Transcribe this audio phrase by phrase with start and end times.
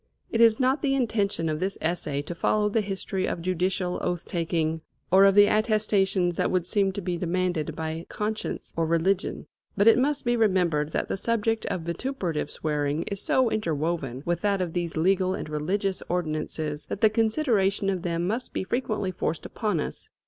[0.31, 4.25] It is not the intention of this essay to follow the history of judicial oath
[4.25, 4.81] taking,
[5.11, 9.45] or of the attestations that would seem to be demanded by conscience or religion.
[9.77, 14.41] But it must be remembered that the subject of vituperative swearing is so interwoven with
[14.41, 19.11] that of these legal and religious ordinances, that the consideration of them must be frequently
[19.11, 20.09] forced upon us.